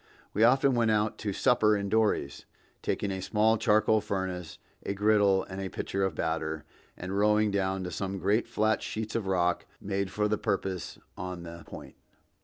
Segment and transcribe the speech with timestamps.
[0.33, 2.45] We often went out to supper in dories,
[2.81, 6.65] taking a small charcoal furnace, a griddle and a pitcher of batter,
[6.97, 11.43] and rowing down to some great flat sheets of rock made for the purpose on
[11.43, 11.93] the Point.